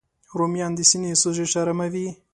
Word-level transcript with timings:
رومیان 0.37 0.71
د 0.75 0.79
سینې 0.89 1.11
سوزش 1.21 1.51
آراموي 1.61 2.07